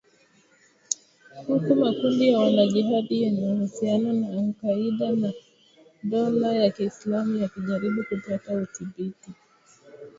huku 1.47 1.75
makundi 1.75 2.29
ya 2.29 2.39
wanajihadi 2.39 3.21
yenye 3.21 3.53
uhusiano 3.53 4.13
na 4.13 4.27
al-Qaeda 4.27 5.11
na 5.11 5.27
na 5.27 5.33
dola 6.03 6.53
ya 6.55 6.71
Kiislamu 6.71 7.37
yakijaribu 7.37 8.03
kupata 8.09 8.53
udhibiti 8.55 9.29
wa 9.31 9.35